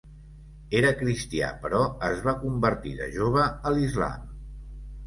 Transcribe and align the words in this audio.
Era 0.79 0.93
cristià 1.01 1.51
però 1.67 1.83
es 2.09 2.25
va 2.29 2.35
convertir 2.47 2.99
de 3.05 3.13
jove 3.21 3.47
a 3.53 3.77
l'islam. 3.79 4.27